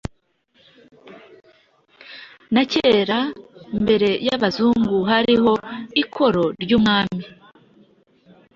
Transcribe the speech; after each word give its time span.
Na 2.53 2.63
kera 2.71 3.19
mbere 3.81 4.09
y'Abazungu 4.25 4.95
hariho 5.09 5.53
ikoro 6.03 6.43
ry'umwami. 6.61 7.23